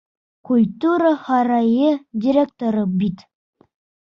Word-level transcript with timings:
Культура 0.49 1.11
һарайы 1.25 1.93
директоры 2.25 2.87
бит. 3.05 3.23